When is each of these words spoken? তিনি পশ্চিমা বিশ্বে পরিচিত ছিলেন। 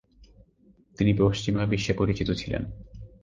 তিনি 0.97 1.11
পশ্চিমা 1.19 1.63
বিশ্বে 1.65 1.93
পরিচিত 1.93 2.29
ছিলেন। 2.31 2.63